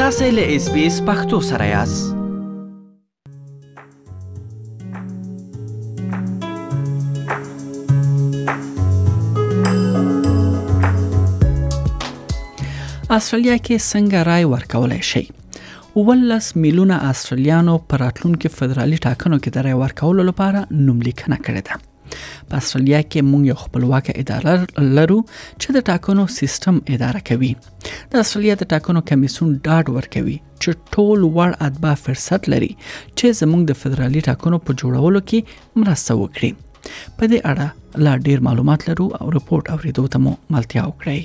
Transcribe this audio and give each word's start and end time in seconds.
تاسې 0.00 0.28
له 0.36 0.44
اس 0.56 0.64
بي 0.74 0.82
اس 0.86 0.96
پښتو 1.06 1.38
سره 1.50 1.66
یاست 1.76 2.06
استرالیا 13.14 13.56
کې 13.68 13.80
څنګه 13.86 14.28
رای 14.30 14.44
ورکولای 14.54 15.02
شي 15.10 15.24
ولس 15.96 16.52
میلیونه 16.60 17.02
استرالیانو 17.14 17.74
پر 17.88 17.98
راتلونکو 18.06 18.48
فدرالي 18.60 18.98
ټاکنو 19.06 19.36
کې 19.42 19.50
د 19.58 19.68
رای 19.68 19.82
ورکولو 19.82 20.22
لپاره 20.30 20.60
نوملیکنه 20.86 21.36
کړې 21.44 21.62
ده 21.70 21.86
په 22.48 22.54
استرالیا 22.60 23.00
کې 23.10 23.20
موږ 23.30 23.42
یو 23.50 23.56
خپلواک 23.64 24.06
اداره 24.20 24.54
لرو 24.98 25.16
چې 25.60 25.68
د 25.76 25.86
ټاکنو 25.88 26.24
سیستم 26.40 26.74
اداره 26.96 27.20
کوي 27.30 27.52
د 27.62 28.20
استرالیا 28.22 28.54
د 28.60 28.64
ټاکنو 28.74 29.00
کمیسون 29.12 29.48
ډاډ 29.68 29.84
ورکوي 29.96 30.36
چې 30.62 30.70
ټول 30.92 31.18
وړ 31.36 31.50
اتباع 31.70 31.94
فرصت 32.04 32.40
لري 32.54 32.70
چې 33.18 33.26
زموږ 33.40 33.62
د 33.72 33.82
فدرالي 33.84 34.20
ټاکنو 34.28 34.56
په 34.68 34.80
جوړولو 34.84 35.20
کې 35.32 35.38
مرسته 35.82 36.12
وکړي 36.22 36.50
په 37.16 37.22
دې 37.30 37.38
اړه 37.54 37.68
لا 38.08 38.14
ډیر 38.28 38.38
معلومات 38.50 38.80
لرو 38.92 39.06
او 39.20 39.26
رپورت 39.40 39.66
اوریدو 39.76 40.04
ته 40.16 40.24
مو 40.28 40.32
ملتیا 40.56 40.82
وکړئ 40.90 41.20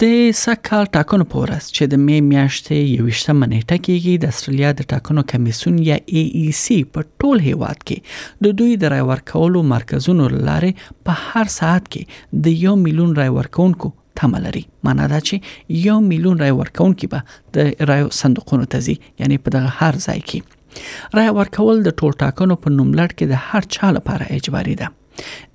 د 0.00 0.04
سکهال 0.38 0.86
ټاکنو 0.94 1.24
په 1.32 1.42
ورځ 1.42 1.66
چې 1.76 1.84
د 1.92 2.00
می 2.06 2.16
میاشتې 2.24 2.78
21مه 3.02 3.46
نیټه 3.52 3.76
کېږي 3.86 4.14
د 4.24 4.32
استرالیا 4.34 4.70
د 4.80 4.86
ټاکنو 4.92 5.22
کمیسون 5.32 5.78
یا 5.88 5.96
ای 6.16 6.22
ای 6.40 6.50
سی 6.60 6.76
په 6.96 7.04
ټول 7.20 7.36
هیواد 7.48 7.78
کې 7.82 8.42
د 8.46 8.54
دوی 8.58 8.74
د 8.82 8.92
رای 8.94 9.04
ورکولو 9.10 9.62
مرکزونو 9.70 10.26
لارې 10.32 11.00
په 11.10 11.22
هر 11.30 11.52
ساعت 11.56 11.88
کې 11.94 12.42
د 12.48 12.58
1 12.74 12.82
میلیون 12.88 13.14
رای 13.20 13.32
ورکونکو 13.38 13.92
تمه 14.22 14.42
لري 14.48 14.64
معنا 14.90 15.08
دا 15.14 15.22
چې 15.24 15.88
1 15.94 16.04
میلیون 16.10 16.44
رای 16.44 16.54
ورکونکو 16.60 17.10
به 17.14 17.40
د 17.58 17.72
رای 17.92 18.06
صندوقونو 18.20 18.70
ته 18.76 18.82
ځي 18.82 18.98
یعنی 19.24 19.40
په 19.46 19.56
دغه 19.56 19.72
هر 19.80 20.00
ځای 20.02 20.20
کې 20.28 21.16
رای 21.22 21.32
ورکول 21.40 21.82
د 21.90 21.98
ټول 22.02 22.20
ټاکنو 22.26 22.60
په 22.66 22.76
نوملړ 22.78 23.18
کې 23.18 23.34
د 23.34 23.44
هر 23.48 23.72
چا 23.78 23.92
لپاره 24.00 24.30
اجباري 24.38 24.78
ده 24.84 24.92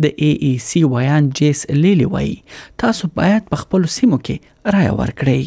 د 0.04 0.06
اي 0.26 0.31
اي 0.45 0.52
سي 0.67 0.81
ویان 0.94 1.30
جیس 1.40 1.59
لیلی 1.86 2.06
وای 2.14 2.31
تاسو 2.84 3.06
باید 3.22 3.44
په 3.54 3.64
خپل 3.64 3.81
سیمو 3.98 4.22
کې 4.30 4.78
رائے 4.78 4.94
ورکړئ 5.02 5.42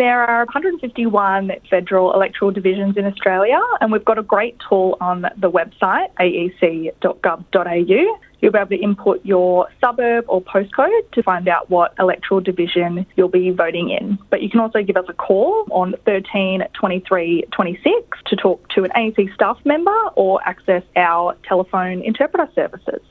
There 0.00 0.22
are 0.34 0.44
151 0.68 1.58
federal 1.72 2.06
electoral 2.14 2.50
divisions 2.54 2.96
in 3.02 3.08
Australia, 3.10 3.60
and 3.80 3.92
we've 3.96 4.06
got 4.12 4.18
a 4.22 4.24
great 4.32 4.56
tool 4.64 4.96
on 5.08 5.22
the 5.46 5.50
website 5.58 6.10
aec.gov.au 6.24 8.00
you'll 8.44 8.56
be 8.56 8.58
able 8.64 8.74
to 8.78 8.82
input 8.88 9.18
your 9.24 9.66
suburb 9.82 10.22
or 10.34 10.38
postcode 10.54 11.04
to 11.16 11.20
find 11.28 11.46
out 11.54 11.70
what 11.74 11.88
electoral 12.04 12.40
division 12.50 12.96
you'll 13.16 13.34
be 13.42 13.46
voting 13.64 13.86
in. 13.98 14.18
But 14.30 14.42
you 14.42 14.50
can 14.52 14.60
also 14.64 14.80
give 14.88 14.98
us 15.02 15.08
a 15.08 15.16
call 15.26 15.52
on 15.80 15.94
13 16.04 16.62
23 16.80 17.44
26 17.50 18.18
to 18.30 18.36
talk 18.44 18.68
to 18.74 18.84
an 18.86 18.90
ANC 19.02 19.18
staff 19.38 19.58
member 19.72 19.98
or 20.24 20.32
access 20.54 20.82
our 21.06 21.24
telephone 21.50 21.98
interpreter 22.12 22.48
services. 22.60 23.02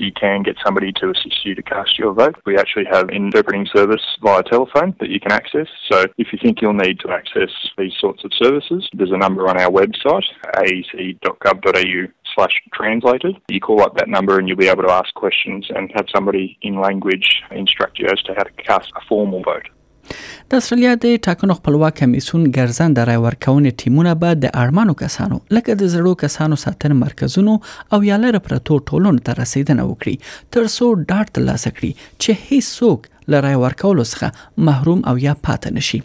you 0.00 0.10
can 0.12 0.42
get 0.42 0.56
somebody 0.64 0.92
to 0.92 1.10
assist 1.10 1.44
you 1.44 1.54
to 1.54 1.62
cast 1.62 1.98
your 1.98 2.12
vote. 2.12 2.34
We 2.46 2.56
actually 2.58 2.84
have 2.90 3.08
an 3.08 3.14
interpreting 3.14 3.66
service 3.74 4.02
via 4.22 4.42
telephone 4.42 4.94
that 5.00 5.10
you 5.10 5.20
can 5.20 5.32
access. 5.32 5.66
So 5.90 6.06
if 6.18 6.28
you 6.32 6.38
think 6.42 6.60
you'll 6.62 6.72
need 6.72 7.00
to 7.00 7.10
access 7.10 7.50
these 7.76 7.92
sorts 8.00 8.24
of 8.24 8.32
services, 8.34 8.88
there's 8.94 9.12
a 9.12 9.18
number 9.18 9.48
on 9.48 9.60
our 9.60 9.70
website, 9.70 10.24
aec.gov.au 10.58 12.12
slash 12.34 12.52
translated. 12.72 13.36
You 13.48 13.60
call 13.60 13.82
up 13.82 13.96
that 13.96 14.08
number 14.08 14.38
and 14.38 14.48
you'll 14.48 14.56
be 14.56 14.68
able 14.68 14.84
to 14.84 14.90
ask 14.92 15.12
questions 15.14 15.66
and 15.74 15.90
have 15.96 16.06
somebody 16.14 16.58
in 16.62 16.80
language 16.80 17.42
instruct 17.50 17.98
you 17.98 18.06
as 18.06 18.20
to 18.22 18.34
how 18.36 18.44
to 18.44 18.52
cast 18.62 18.90
a 18.96 19.00
formal 19.08 19.42
vote. 19.42 19.68
د 20.50 20.62
استرالیا 20.62 20.92
د 21.04 21.16
ټاکنو 21.26 21.52
خپلواک 21.58 21.94
کمیسون 22.02 22.40
ګرځند 22.56 22.92
د 22.98 23.08
رای 23.10 23.18
ورکونې 23.26 23.72
ټیمونه 23.82 24.12
به 24.24 24.38
د 24.44 24.52
اړمنو 24.62 24.94
کسانو 25.02 25.36
لکه 25.56 25.72
د 25.82 25.90
زړو 25.94 26.12
کسانو 26.24 26.56
ساتنې 26.64 26.94
مرکزونو 27.04 27.54
او 27.96 28.00
یاله 28.10 28.28
رپرتو 28.38 28.74
ټولون 28.92 29.16
ته 29.28 29.38
رسیدنه 29.42 29.82
وکړي 29.90 30.14
تر 30.56 30.62
څو 30.76 30.84
ډاټ 31.10 31.26
ترلاسه 31.38 31.68
کړي 31.76 31.92
چې 32.22 32.30
هیڅوک 32.48 33.08
له 33.34 33.38
رای 33.46 33.56
ورکولو 33.66 34.04
څخه 34.12 34.66
محروم 34.70 35.00
او 35.12 35.14
یا 35.28 35.34
پاتې 35.42 35.78
نشي 35.78 36.00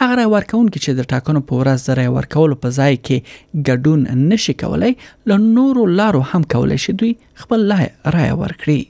هغه 0.00 0.14
رای 0.20 0.28
ورکونکي 0.34 0.78
چې 0.84 0.92
د 1.00 1.08
ټاکنو 1.14 1.44
په 1.48 1.60
ورځ 1.62 1.86
د 1.88 1.98
رای 2.00 2.10
ورکولو 2.18 2.60
په 2.62 2.76
ځای 2.78 2.94
کې 3.08 3.66
ګډون 3.66 4.22
نشي 4.34 4.54
کولای 4.64 4.92
له 5.32 5.36
نورو 5.56 5.86
لارو 6.00 6.22
هم 6.32 6.48
کولای 6.54 6.78
شي 6.86 6.92
دوی 7.02 7.12
خپل 7.42 7.66
رای 8.18 8.32
ورکړي 8.42 8.80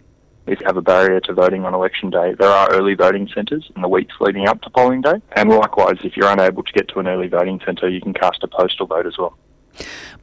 is 0.55 0.59
have 0.69 0.77
a 0.85 0.87
barrier 0.93 1.21
to 1.29 1.33
voting 1.43 1.63
on 1.69 1.73
election 1.81 2.09
day. 2.19 2.29
There 2.43 2.55
are 2.61 2.67
early 2.77 2.95
voting 3.05 3.27
centres 3.35 3.65
in 3.77 3.81
the 3.87 3.91
weeks 3.97 4.15
leading 4.25 4.47
up 4.53 4.59
to 4.65 4.69
polling 4.79 5.03
day, 5.09 5.17
and 5.39 5.47
likewise, 5.63 5.99
if 6.09 6.13
you're 6.17 6.33
unable 6.39 6.63
to 6.69 6.73
get 6.79 6.85
to 6.93 6.97
an 7.03 7.07
early 7.15 7.29
voting 7.39 7.59
centre, 7.67 7.89
you 7.97 8.01
can 8.07 8.15
cast 8.25 8.39
a 8.49 8.49
postal 8.59 8.87
vote 8.95 9.07
as 9.13 9.19
well. 9.23 9.35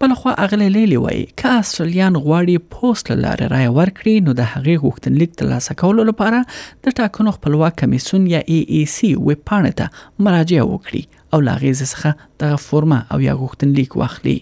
بلخوا 0.01 0.31
اغلی 0.31 0.69
لیلی 0.69 0.97
وایي 0.97 1.27
که 1.37 1.47
استرالیان 1.49 2.13
غواړي 2.19 2.59
پوسټ 2.73 3.11
لاره 3.11 3.47
رای 3.47 3.67
ورکړي 3.67 4.21
نو 4.25 4.31
د 4.31 4.41
هغې 4.41 4.81
غوښتنلیک 4.83 5.35
ترلاسه 5.37 5.75
کولو 5.75 6.03
لپاره 6.09 6.41
د 6.87 6.95
ټاکنو 6.99 7.31
خپلواک 7.37 7.75
کمیسون 7.81 8.27
یا 8.33 8.41
ای 8.47 8.59
ای 8.69 8.83
سی 8.95 9.13
ویب 9.15 9.41
پاڼې 9.51 9.73
ته 9.79 10.27
مراجعه 10.27 10.67
وکړي 10.73 11.33
او 11.33 11.41
لاغې 11.47 11.89
څخه 11.93 12.29
د 12.43 12.55
فورمه 12.67 13.01
او 13.13 13.19
یا 13.29 13.37
غوښتنلیک 13.41 13.97
واخلي 14.03 14.37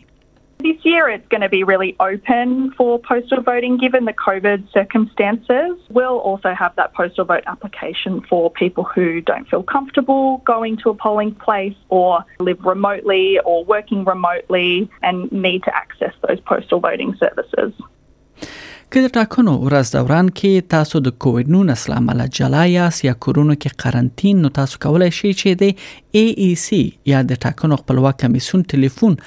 this 0.66 0.84
year 0.84 1.08
it's 1.08 1.28
going 1.28 1.42
to 1.42 1.50
be 1.50 1.64
really 1.64 1.96
open 2.00 2.72
for 2.72 2.98
postal 2.98 3.40
voting 3.44 3.78
given 3.78 4.06
the 4.06 4.14
COVID 4.14 4.72
circumstances. 4.74 5.78
We'll 5.92 6.18
also 6.18 6.56
have 6.56 6.76
that 6.76 6.96
postal 6.96 7.24
vote 7.24 7.44
application 7.46 8.22
for 8.22 8.50
people 8.50 8.84
who 8.84 9.22
don't 9.22 9.48
feel 9.48 9.62
comfortable 9.62 10.38
going 10.40 10.78
to 10.78 10.90
a 10.90 10.96
polling 10.96 11.36
place 11.36 11.76
or 11.90 12.26
live 12.40 12.66
remotely 12.66 13.40
or 13.46 13.64
working 13.66 14.06
remotely 14.06 14.90
and 15.04 15.32
need 15.32 15.64
to 15.66 15.76
access 15.76 16.16
those 16.28 16.40
postal 16.40 16.80
voting 16.80 17.14
services. 17.20 17.72
کې 18.96 19.06
د 19.06 19.10
ټاکنو 19.16 19.54
ورځ 19.62 19.90
دوران 19.94 20.28
کې 20.40 20.66
تاسو 20.74 21.00
د 21.06 21.14
کووډ 21.24 21.50
19 21.54 21.88
لامل 21.94 22.22
جلا 22.38 22.62
یاست 22.74 23.04
یا 23.06 23.14
کورونو 23.26 23.56
کې 23.64 23.80
قرنټین 23.84 24.44
نو 24.46 24.52
تاسو 24.58 24.80
کولای 24.86 25.10
شئ 25.18 25.32
چې 25.32 25.58
د 25.62 26.20
اي 26.20 26.24
اي 26.46 26.48
سي 26.62 26.80
یا 27.12 27.20
د 27.32 27.40
ټاکنو 27.46 27.78
خپلواک 27.82 28.18
کمیسون 28.22 28.62
ټلیفون 28.74 29.18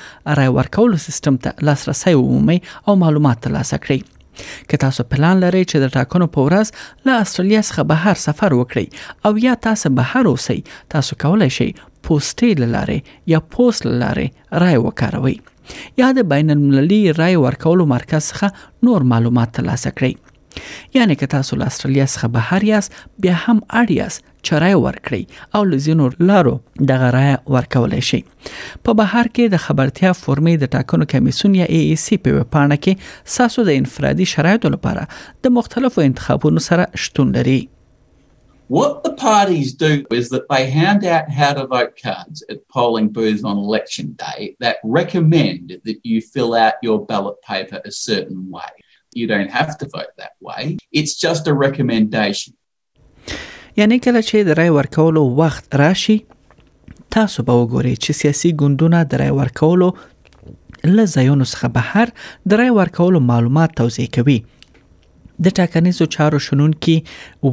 راي 0.41 0.55
ورکول 0.61 0.97
سیستم 1.05 1.37
ته 1.49 1.67
لاسرسي 1.71 2.15
ومومئ 2.21 2.57
او 2.71 2.95
معلومات 3.03 3.45
ترلاسه 3.49 3.81
کړئ 3.89 4.65
که 4.73 4.81
تاسو 4.87 5.07
پلان 5.13 5.45
لرئ 5.45 5.63
چې 5.67 5.85
د 5.85 5.93
ټاکنو 5.99 6.31
په 6.39 6.47
ورځ 6.49 7.11
له 7.11 7.21
استرالیا 7.27 7.63
څخه 7.67 7.89
بهر 7.93 8.23
سفر 8.25 8.59
وکړئ 8.63 9.29
او 9.31 9.35
یا 9.49 9.59
تاسو 9.69 9.95
بهر 10.01 10.33
اوسئ 10.33 10.59
تاسو 10.97 11.21
کولای 11.27 11.53
شئ 11.61 11.69
پوسټې 11.77 12.75
لاره 12.75 13.31
یا 13.37 13.45
پوسټ 13.53 14.01
لاره 14.07 14.67
راي 14.67 14.83
وکاروئ 14.89 15.37
یا 16.01 16.11
د 16.19 16.23
بین 16.35 16.51
المللي 16.51 17.03
رای 17.21 17.37
ورکولو 17.45 17.85
مرکز 17.93 18.23
څخه 18.33 18.53
نور 18.89 19.03
معلومات 19.13 19.55
ترلاسه 19.61 19.91
کړئ 19.91 20.15
یعنی 20.95 21.15
که 21.21 21.27
تاسو 21.35 21.57
له 21.61 21.67
استرالیا 21.73 22.07
څخه 22.07 22.27
بهر 22.37 22.65
یاست 22.71 22.93
بیا 23.27 23.35
هم 23.45 23.57
اړ 23.81 23.91
یاست 23.99 24.23
چرای 24.51 24.75
ورکړي 24.75 25.27
او 25.59 25.65
لزینو 25.73 26.11
لارو 26.31 26.55
د 26.91 27.01
غرای 27.05 27.33
ورکول 27.57 27.97
شي 28.11 28.21
په 28.85 28.93
بهر 29.01 29.27
کې 29.33 29.55
د 29.55 29.65
خبرتیا 29.69 30.13
فورمې 30.21 30.65
د 30.65 30.73
ټاکنو 30.77 31.11
کمیسون 31.15 31.55
یا 31.63 31.67
ای 31.79 31.81
ای 31.89 31.97
سی 32.05 32.19
په 32.29 32.47
پاڼه 32.57 32.81
کې 32.85 33.35
ساسو 33.39 33.67
د 33.71 33.79
انفرادي 33.83 34.29
شرایطو 34.37 34.75
لپاره 34.77 35.09
د 35.47 35.57
مختلفو 35.61 36.07
انتخابونو 36.11 36.65
سره 36.69 37.05
شتون 37.07 37.35
لري 37.39 37.59
What 38.69 39.03
the 39.03 39.15
parties 39.15 39.73
do 39.73 40.05
is 40.11 40.29
that 40.29 40.47
they 40.51 40.69
hand 40.71 41.03
out 41.05 41.31
how 41.31 41.55
to 41.55 41.67
vote 41.67 41.99
cards 42.05 42.45
at 42.51 42.69
polling 42.69 43.09
booths 43.09 43.43
on 43.43 43.57
election 43.57 44.15
day 44.19 44.57
that 44.61 44.77
recommend 44.85 45.81
that 45.87 45.97
you 46.05 46.21
fill 46.21 46.55
out 46.55 46.75
your 46.83 47.07
ballot 47.07 47.41
paper 47.41 47.81
a 47.87 47.91
certain 47.91 48.51
way. 48.51 48.69
You 49.15 49.27
don't 49.27 49.51
have 49.51 49.79
to 49.79 49.89
vote 49.95 50.13
that 50.19 50.33
way, 50.41 50.77
it's 50.93 51.17
just 51.19 51.49
a 51.49 51.55
recommendation. 51.55 52.55
یعنی 53.77 53.99
کله 53.99 54.23
چې 54.23 54.45
د 54.51 54.57
رای 54.61 54.69
ورکولو 54.71 55.25
وخت 55.41 55.75
راشي 55.83 56.19
تاسو 56.29 57.43
به 57.43 57.57
وګورئ 57.63 57.95
چې 57.95 58.19
سیاسي 58.21 58.51
ګوندونه 58.65 59.03
د 59.15 59.21
رای 59.21 59.37
ورکولو 59.41 59.91
له 60.85 61.09
څخه 61.09 61.75
بهر 61.81 62.13
د 62.53 62.61
رای 62.65 62.75
ورکولو 62.83 63.21
معلومات 63.33 63.75
توضیح 63.83 64.09
کوي 64.21 64.37
د 65.47 65.55
ټاکنیزو 65.59 66.05
چارو 66.15 66.39
شنونکي 66.47 66.95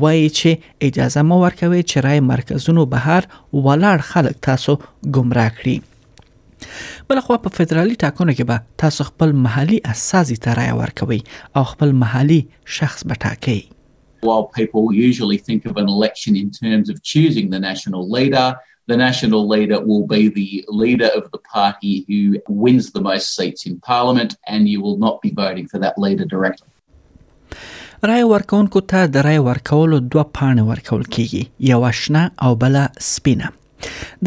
وایي 0.03 0.29
چې 0.39 0.89
اجازه 0.89 1.21
مو 1.31 1.35
ورکوي 1.41 1.81
چې 1.91 2.05
رای 2.05 2.19
مرکزونو 2.31 2.85
بهر 2.93 3.27
ولاړ 3.65 3.97
خلک 4.11 4.35
تاسو 4.47 4.73
گمراه 5.17 5.51
کړي 5.59 5.77
بلخوا 7.11 7.37
په 7.45 7.55
فدرالي 7.59 7.95
ټاکنو 8.05 8.35
کې 8.37 8.51
به 8.51 8.83
تاسو 8.85 9.07
خپل 9.11 9.33
محلي 9.45 9.79
اساسي 9.95 10.37
ترای 10.47 10.71
ورکوي 10.81 11.19
او 11.61 11.65
خپل 11.73 11.93
محلي 12.05 12.41
شخص 12.79 13.05
به 13.11 13.21
ټاکي 13.27 13.61
While 14.27 14.45
people 14.59 14.85
usually 14.99 15.35
think 15.47 15.65
of 15.71 15.75
an 15.81 15.87
election 15.95 16.37
in 16.43 16.47
terms 16.59 16.89
of 16.93 17.01
choosing 17.09 17.49
the 17.51 17.59
national 17.65 18.05
leader, 18.17 18.45
the 18.91 18.97
national 19.01 19.41
leader 19.55 19.77
will 19.89 20.05
be 20.13 20.21
the 20.39 20.49
leader 20.83 21.09
of 21.19 21.25
the 21.33 21.41
party 21.57 21.91
who 22.07 22.21
wins 22.65 22.85
the 22.95 23.03
most 23.09 23.35
seats 23.41 23.67
in 23.71 23.75
parliament, 23.91 24.31
and 24.55 24.61
you 24.71 24.79
will 24.85 24.97
not 25.05 25.19
be 25.25 25.31
voting 25.43 25.67
for 25.73 25.79
that 25.83 25.99
leader 26.05 26.25
directly. 26.35 26.69
رای 28.07 28.23
ورکونکو 28.29 28.79
ته 28.91 29.07
د 29.13 29.21
رای 29.27 29.37
ورکولو 29.45 29.97
دوه 29.99 30.23
پاڼې 30.37 30.63
ورکول 30.71 31.03
کیږي 31.15 31.69
یو 31.69 31.91
شنه 31.99 32.23
او 32.47 32.57
بل 32.63 32.75
سپینه 33.05 33.47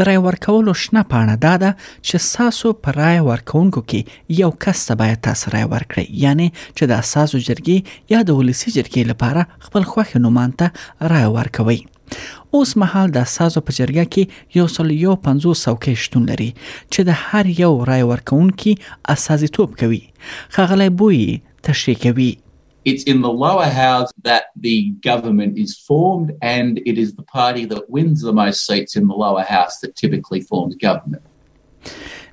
د 0.00 0.06
رای 0.08 0.16
ورکولو 0.24 0.72
شنه 0.84 1.02
پاڼه 1.12 1.36
دا 1.44 1.52
ده 1.62 1.70
چې 1.82 2.24
ساسو 2.28 2.72
پر 2.86 2.98
رای 3.02 3.18
ورکونکو 3.28 3.82
کې 3.92 4.38
یو 4.38 4.48
کس 4.64 4.82
ته 4.88 4.96
باید 5.02 5.20
تاسو 5.28 5.52
رای 5.54 5.66
ورکړي 5.74 6.18
یعنی 6.24 6.48
چې 6.56 6.90
د 6.94 7.04
اساسو 7.04 7.40
جرګې 7.50 8.16
یا 8.16 8.22
د 8.32 8.40
ولسی 8.40 8.74
جرګې 8.78 9.12
لپاره 9.12 9.68
خپل 9.68 9.86
خوښ 9.92 10.24
نومان 10.26 10.56
ته 10.64 11.14
رای 11.14 11.28
ورکوي 11.38 11.78
اوس 11.82 12.74
مهال 12.84 13.14
د 13.18 13.30
سازو 13.36 13.64
په 13.70 13.78
جرګه 13.78 14.12
کې 14.16 14.58
یو 14.58 14.68
سل 14.78 14.92
یو 14.98 15.16
500 15.28 15.60
څوکۍ 15.62 16.04
شتون 16.08 16.26
لري 16.32 16.50
چې 16.64 17.08
د 17.12 17.22
هر 17.24 17.54
یو 17.62 17.70
رای 17.94 18.10
ورکونکي 18.12 18.76
اساسي 19.16 19.52
توپ 19.60 19.80
کوي 19.86 20.02
خغلې 20.10 21.00
بوې 21.00 21.72
تشریح 21.72 22.00
کوي 22.08 22.30
It's 22.84 23.02
in 23.04 23.20
the 23.22 23.30
lower 23.30 23.66
house 23.66 24.10
that 24.22 24.44
the 24.56 24.90
government 25.02 25.58
is 25.58 25.76
formed, 25.78 26.32
and 26.42 26.78
it 26.86 26.96
is 26.96 27.14
the 27.14 27.22
party 27.22 27.64
that 27.66 27.88
wins 27.90 28.22
the 28.22 28.32
most 28.32 28.66
seats 28.66 28.96
in 28.96 29.08
the 29.08 29.14
lower 29.14 29.42
house 29.42 29.78
that 29.80 29.96
typically 29.96 30.40
forms 30.40 30.74
government. 30.76 31.22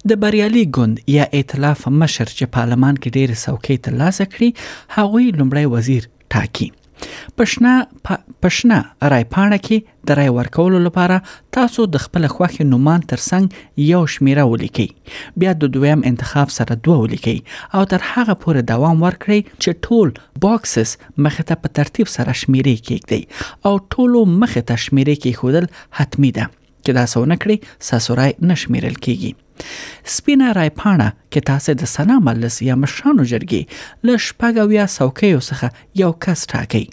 د 0.07 0.13
بریالي 0.13 0.65
ګوند 0.77 1.00
یا 1.07 1.24
ائتلاف 1.33 1.88
مشر 2.03 2.25
چې 2.38 2.45
پارلمان 2.57 2.97
کې 3.03 3.09
ډېر 3.18 3.30
څوکۍ 3.44 3.77
ترلاسه 3.86 4.25
کړي 4.33 4.50
هغوی 4.95 5.25
لومړی 5.39 5.65
وزیر 5.77 6.03
ټاکي 6.36 6.68
پښنا 7.39 7.74
پښنا 8.45 8.77
رای 9.13 9.25
پاڼه 9.36 9.57
کې 9.68 9.77
د 10.09 10.18
رای 10.19 10.31
ورکولو 10.38 10.80
لپاره 10.88 11.18
تاسو 11.57 11.86
د 11.95 12.03
خپل 12.06 12.24
خوښې 12.36 12.63
نومان 12.71 13.01
ترڅنګ 13.12 13.45
یو 13.94 14.01
شمیره 14.15 14.44
ولیکئ 14.51 14.88
بیا 15.44 15.51
د 15.62 15.71
دویم 15.77 16.06
انتخاب 16.12 16.50
سره 16.57 16.80
دوه 16.88 16.97
ولیکئ 17.03 17.36
او 17.75 17.81
تر 17.94 18.06
هغه 18.12 18.38
پورې 18.44 18.68
دوام 18.74 19.03
ورکړئ 19.07 19.39
چې 19.51 19.80
ټول 19.88 20.15
باکسز 20.47 20.95
مخه 21.30 21.47
ته 21.53 21.62
په 21.63 21.77
ترتیب 21.80 22.13
سره 22.18 22.38
شمیرې 22.44 22.89
کېږدئ 22.89 23.71
او 23.71 23.80
ټولو 23.95 24.25
مخه 24.44 24.68
ته 24.74 24.83
شمیرې 24.88 25.24
کې 25.24 25.42
خودل 25.42 25.69
حتمی 26.01 26.33
ده 26.42 26.51
که 26.86 27.00
دا 27.00 27.06
سونه 27.15 27.42
کړی 27.45 27.89
ساسورای 27.92 28.38
نشمیرل 28.53 29.01
کیږي 29.07 29.36
سپینه 30.16 30.50
رایپاڼه 30.57 31.07
کې 31.16 31.46
تاسو 31.52 31.74
د 31.81 31.90
سنا 31.94 32.18
مجلس 32.28 32.57
یا 32.68 32.75
مشرانو 32.84 33.25
جرګې 33.31 34.06
ل 34.12 34.22
شپږ 34.28 34.62
یا 34.78 34.86
څوکیو 34.98 35.42
څخه 35.48 35.90
یو 36.02 36.12
کس 36.28 36.44
ټاکئ 36.54 36.84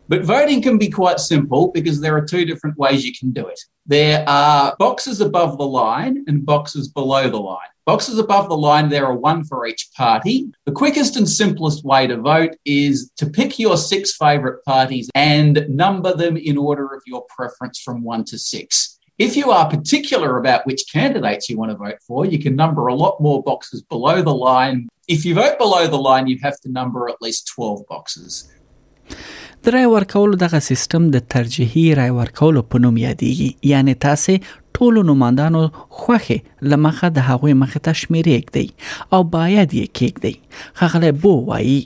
But 0.10 0.24
voting 0.26 0.64
can 0.64 0.80
be 0.80 0.90
quite 0.90 1.20
simple 1.20 1.72
because 1.72 2.02
there 2.02 2.18
are 2.18 2.26
two 2.26 2.44
different 2.44 2.80
ways 2.80 3.06
you 3.06 3.14
can 3.18 3.30
do 3.32 3.46
it. 3.46 3.60
There 3.86 4.28
are 4.28 4.76
boxes 4.80 5.22
above 5.22 5.60
the 5.60 5.68
line 5.68 6.26
and 6.28 6.44
boxes 6.44 6.88
below 6.88 7.30
the 7.30 7.38
line. 7.40 7.68
Boxes 7.86 8.18
above 8.18 8.50
the 8.50 8.58
line, 8.58 8.90
there 8.90 9.06
are 9.06 9.16
one 9.16 9.44
for 9.44 9.68
each 9.68 9.88
party. 9.96 10.48
The 10.66 10.72
quickest 10.72 11.16
and 11.16 11.30
simplest 11.30 11.86
way 11.86 12.08
to 12.08 12.18
vote 12.18 12.56
is 12.66 13.12
to 13.18 13.28
pick 13.30 13.60
your 13.60 13.78
six 13.78 14.16
favourite 14.18 14.64
parties 14.66 15.12
and 15.14 15.68
number 15.70 16.12
them 16.16 16.38
in 16.38 16.58
order 16.58 16.88
of 16.92 17.04
your 17.06 17.26
preference 17.36 17.80
from 17.80 18.02
one 18.04 18.24
to 18.26 18.40
six. 18.40 18.98
If 19.20 19.38
you 19.38 19.52
are 19.52 19.70
particular 19.70 20.38
about 20.40 20.66
which 20.66 20.86
candidates 20.92 21.50
you 21.52 21.58
want 21.60 21.72
to 21.72 21.78
vote 21.78 22.00
for, 22.08 22.26
you 22.26 22.40
can 22.40 22.56
number 22.56 22.88
a 22.88 22.96
lot 22.96 23.22
more 23.22 23.44
boxes 23.44 23.84
below 23.84 24.24
the 24.24 24.34
line. 24.34 24.88
If 25.08 25.24
you 25.24 25.36
vote 25.36 25.60
below 25.60 25.86
the 25.86 25.98
line, 25.98 26.26
you 26.26 26.40
have 26.42 26.60
to 26.62 26.72
number 26.72 27.10
at 27.10 27.22
least 27.22 27.52
12 27.56 27.84
boxes. 27.88 28.50
د 29.68 29.74
رای 29.76 29.86
ورکولو 29.96 30.36
دغه 30.44 30.60
سیستم 30.70 31.04
د 31.14 31.18
ترجیحي 31.34 31.82
رای 32.00 32.12
ورکولو 32.20 32.62
په 32.74 32.84
نوم 32.84 32.96
یادېږي 33.08 33.50
یعنی 33.72 33.94
تاسو 34.06 34.34
ټول 34.76 34.94
نوماندانو 35.10 35.62
خوخه 36.02 36.40
لمخه 36.74 37.08
د 37.18 37.26
هغوی 37.30 37.54
مخه 37.64 37.80
تشمیرې 37.90 38.38
کړئ 38.48 38.68
او 39.18 39.20
باید 39.38 39.70
یې 39.80 39.86
کېږدئ 39.98 40.36
خغله 40.82 41.10
بو 41.26 41.34
وایي 41.52 41.82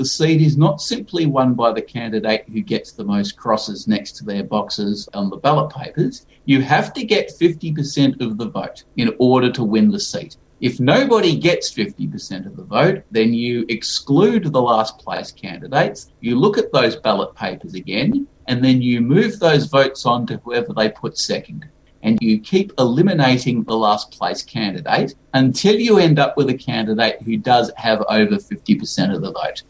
The 0.00 0.08
seat 0.18 0.40
is 0.48 0.56
not 0.66 0.76
simply 0.92 1.24
won 1.38 1.50
by 1.62 1.70
the 1.78 1.84
candidate 1.94 2.42
who 2.52 2.60
gets 2.74 2.90
the 3.00 3.06
most 3.14 3.30
crosses 3.46 3.80
next 3.94 4.12
to 4.20 4.28
their 4.32 4.44
boxes 4.56 4.96
on 5.22 5.32
the 5.32 5.40
ballot 5.46 5.68
papers. 5.80 6.14
You 6.52 6.58
have 6.74 6.88
to 7.00 7.08
get 7.14 7.24
50% 7.46 8.24
of 8.26 8.30
the 8.42 8.48
vote 8.60 8.78
in 9.06 9.14
order 9.30 9.48
to 9.60 9.68
win 9.76 9.86
the 9.96 10.02
seat. 10.12 10.32
If 10.62 10.78
nobody 10.78 11.34
gets 11.34 11.72
50% 11.74 12.46
of 12.46 12.54
the 12.56 12.62
vote, 12.62 13.02
then 13.10 13.34
you 13.34 13.66
exclude 13.68 14.44
the 14.44 14.62
last 14.62 14.96
place 14.98 15.32
candidates, 15.32 16.12
you 16.20 16.38
look 16.38 16.56
at 16.56 16.70
those 16.72 16.94
ballot 16.94 17.34
papers 17.34 17.74
again, 17.74 18.28
and 18.46 18.62
then 18.64 18.80
you 18.80 19.00
move 19.00 19.40
those 19.40 19.66
votes 19.66 20.06
on 20.06 20.24
to 20.28 20.36
whoever 20.44 20.72
they 20.72 20.88
put 20.88 21.18
second. 21.18 21.68
And 22.04 22.16
you 22.22 22.38
keep 22.38 22.72
eliminating 22.78 23.64
the 23.64 23.74
last 23.74 24.12
place 24.12 24.44
candidate 24.44 25.16
until 25.34 25.74
you 25.74 25.98
end 25.98 26.20
up 26.20 26.36
with 26.36 26.48
a 26.48 26.54
candidate 26.54 27.20
who 27.22 27.38
does 27.38 27.72
have 27.76 28.04
over 28.08 28.36
50% 28.36 29.12
of 29.12 29.20
the 29.20 29.32
vote. 29.32 29.64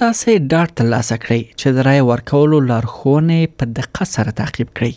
تاسو 0.00 0.32
ډاټ 0.52 0.70
ترلاسه 0.78 1.16
کړئ 1.20 1.38
چې 1.60 1.70
د 1.76 1.84
رای 1.86 2.00
ورکولو 2.08 2.56
لارښوونې 2.70 3.52
په 3.60 3.68
دقت 3.76 4.08
سره 4.16 4.32
تعقیب 4.40 4.72
کړئ 4.80 4.90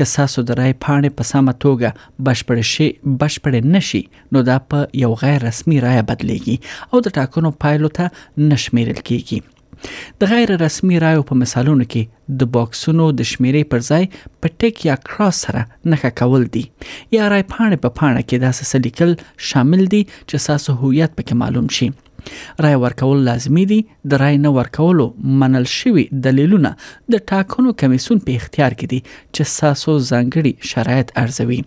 که 0.00 0.06
تاسو 0.12 0.44
د 0.50 0.56
رای 0.60 0.70
پاڼې 0.84 1.10
په 1.18 1.26
سمه 1.30 1.52
توګه 1.64 2.24
بشپړ 2.28 2.62
شي 2.68 2.86
بشپړ 3.24 3.60
نشي 3.74 4.00
نو 4.36 4.42
دا 4.50 4.56
په 4.74 4.86
یو 5.02 5.10
غیر 5.24 5.44
رسمي 5.48 5.80
رای 5.86 6.00
بدلیږي 6.12 6.56
او 6.92 7.02
د 7.08 7.14
ټاکنو 7.18 7.50
پایلو 7.66 7.90
ته 7.98 8.46
نشمیرل 8.54 9.02
کیږي 9.02 10.24
د 10.24 10.32
غیر 10.32 10.54
رسمي 10.64 11.02
رایو 11.06 11.28
په 11.32 11.40
مثالونو 11.42 11.88
کې 11.92 12.40
د 12.44 12.50
باکسونو 12.56 13.10
د 13.20 13.30
شمیرې 13.32 13.70
پر 13.74 13.86
ځای 13.90 14.10
په 14.14 14.54
ټیک 14.64 14.84
یا 14.90 14.96
کراس 15.10 15.42
سره 15.46 15.66
نښه 15.74 16.14
کول 16.22 16.48
دي 16.56 16.64
یا 17.18 17.28
رای 17.34 17.48
پاڼې 17.52 17.84
په 17.84 17.98
پاڼه 18.00 18.24
کې 18.28 18.46
داسې 18.48 18.74
سلیکل 18.74 19.14
شامل 19.52 19.84
دي 19.96 20.04
چې 20.10 20.50
تاسو 20.50 20.78
هویت 20.84 21.16
پکې 21.20 21.44
معلوم 21.44 21.70
شي 21.80 21.90
رای 22.60 22.74
ورکول 22.84 23.18
لازمی 23.28 23.64
دي 23.70 23.78
د 24.10 24.20
رای 24.24 24.36
نه 24.44 24.50
ورکولو 24.58 25.06
منل 25.42 25.66
شوی 25.78 26.04
دلیلونه 26.26 26.70
د 27.12 27.14
ټاکنو 27.30 27.70
کمیسون 27.84 28.16
په 28.26 28.30
اختیار 28.42 28.72
کې 28.78 28.86
دي 28.92 29.00
چې 29.08 29.54
ساسو 29.58 29.92
ځانګړي 30.10 30.52
شرایط 30.70 31.08
ارزوي 31.24 31.60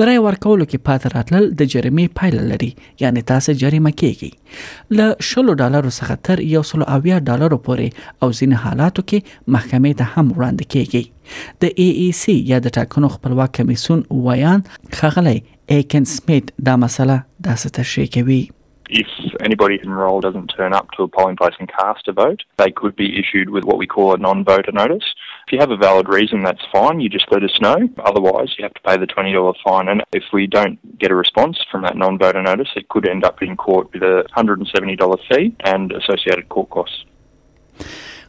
د 0.00 0.08
رای 0.08 0.18
ورکولو 0.26 0.66
کې 0.70 0.86
پاتې 0.88 1.14
راتلل 1.14 1.48
د 1.62 1.70
جریمې 1.72 2.18
پایله 2.20 2.44
لري 2.50 2.68
یعنی 3.04 3.22
تاسو 3.30 3.54
جریمه 3.62 3.92
کیږئ 4.02 4.98
ل 5.00 5.08
شلو 5.30 5.56
ډالرو 5.62 5.92
څخه 5.98 6.16
تر 6.28 6.42
یو 6.52 6.62
سل 6.70 6.84
اویا 6.98 7.18
ډالرو 7.30 7.58
پورې 7.66 8.22
او 8.22 8.30
ځین 8.40 8.56
حالاتو 8.66 9.06
کې 9.12 9.56
محکمې 9.56 10.02
ته 10.02 10.14
هم 10.14 10.32
وړاندې 10.36 10.76
کیږئ 10.76 11.58
د 11.62 11.82
ای 11.82 11.90
ای 12.04 12.06
سی 12.22 12.36
یا 12.52 12.58
د 12.68 12.74
ټاکنو 12.78 13.10
خپلواک 13.16 13.52
کمیسون 13.60 14.00
ویان 14.28 14.66
خغلی 15.00 15.38
ایکن 15.76 16.08
سمیت 16.16 16.54
دا 16.70 16.78
مسله 16.86 17.18
داسې 17.50 17.78
تشریح 17.80 18.08
کوي 18.16 18.42
if 18.90 19.06
anybody 19.40 19.78
enrolled 19.82 20.22
doesn't 20.22 20.48
turn 20.56 20.72
up 20.72 20.90
to 20.92 21.02
a 21.02 21.08
polling 21.08 21.36
place 21.36 21.54
and 21.58 21.68
cast 21.68 22.08
a 22.08 22.12
vote, 22.12 22.40
they 22.58 22.70
could 22.70 22.94
be 22.96 23.08
issued 23.20 23.48
with 23.50 23.64
what 23.64 23.78
we 23.78 23.86
call 23.86 24.14
a 24.14 24.18
non-voter 24.18 24.72
notice. 24.72 25.08
If 25.46 25.52
you 25.52 25.58
have 25.58 25.70
a 25.70 25.76
valid 25.88 26.08
reason, 26.08 26.42
that's 26.42 26.64
fine. 26.72 27.00
You 27.00 27.08
just 27.08 27.28
let 27.32 27.42
us 27.42 27.56
know. 27.60 27.78
Otherwise, 28.10 28.50
you 28.58 28.62
have 28.66 28.74
to 28.74 28.82
pay 28.82 28.96
the 28.96 29.06
$20 29.06 29.54
fine. 29.64 29.88
And 29.88 30.02
if 30.12 30.24
we 30.32 30.46
don't 30.46 30.78
get 30.98 31.10
a 31.10 31.14
response 31.14 31.56
from 31.70 31.82
that 31.82 31.96
non-voter 31.96 32.42
notice, 32.42 32.68
it 32.76 32.88
could 32.88 33.08
end 33.08 33.24
up 33.24 33.42
in 33.42 33.56
court 33.56 33.92
with 33.92 34.02
a 34.02 34.24
$170 34.36 35.18
fee 35.28 35.54
and 35.64 35.92
associated 35.92 36.48
court 36.48 36.70
costs. 36.70 37.04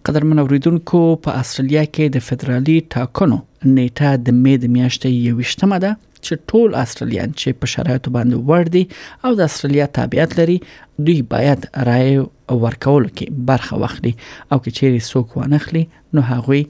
قدرمن 0.06 0.40
اوریدونکو 0.40 1.00
په 1.24 1.32
استرالیا 1.40 1.82
کې 1.88 2.14
د 2.16 2.24
فدرالي 2.28 2.76
ټاکنو 2.94 3.36
نیټه 3.66 4.14
د 4.30 4.38
مې 4.38 4.62
د 4.62 4.72
میاشتې 4.76 5.84
ده 5.84 5.92
چې 6.26 6.34
ټول 6.52 6.70
استرالیان 6.84 7.30
چې 7.40 7.50
په 7.62 7.66
شرایطو 7.74 8.10
باندې 8.16 8.36
ور 8.52 8.66
دي 8.76 8.84
او 9.26 9.32
د 9.40 9.50
استرالیا 9.50 9.86
تابعیت 10.00 10.32
لري 10.40 10.58
دوی 11.06 11.18
باید 11.36 11.62
رائے 11.92 12.12
ورکول 12.64 13.06
کې 13.18 13.26
برخه 13.52 13.74
واخلي 13.86 14.14
او 14.52 14.58
که 14.64 14.70
چیرې 14.78 15.00
څوک 15.14 15.28
ونخلي 15.42 15.84
نو 16.18 16.28
هغوی 16.34 16.62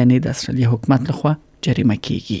یعنی 0.00 0.16
د 0.26 0.36
استرالیا 0.36 0.68
حکومت 0.74 1.02
لخوا 1.12 1.32
جریمه 1.68 1.96
کیږي 2.06 2.40